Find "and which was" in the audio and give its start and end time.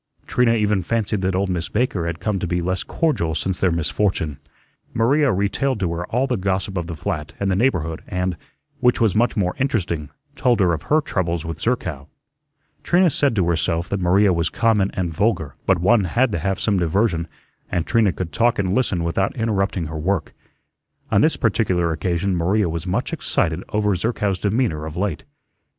8.07-9.13